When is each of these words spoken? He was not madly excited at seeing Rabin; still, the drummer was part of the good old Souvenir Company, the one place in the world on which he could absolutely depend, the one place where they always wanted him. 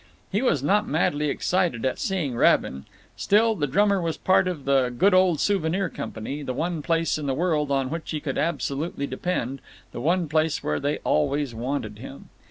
He 0.31 0.41
was 0.41 0.63
not 0.63 0.87
madly 0.87 1.29
excited 1.29 1.85
at 1.85 1.99
seeing 1.99 2.35
Rabin; 2.35 2.85
still, 3.15 3.53
the 3.53 3.67
drummer 3.67 4.01
was 4.01 4.17
part 4.17 4.47
of 4.47 4.65
the 4.65 4.89
good 4.89 5.13
old 5.13 5.39
Souvenir 5.39 5.89
Company, 5.89 6.41
the 6.41 6.55
one 6.55 6.81
place 6.81 7.19
in 7.19 7.27
the 7.27 7.35
world 7.35 7.69
on 7.69 7.91
which 7.91 8.09
he 8.09 8.19
could 8.19 8.39
absolutely 8.39 9.05
depend, 9.05 9.61
the 9.91 10.01
one 10.01 10.27
place 10.27 10.63
where 10.63 10.79
they 10.79 10.97
always 11.03 11.53
wanted 11.53 11.99
him. 11.99 12.29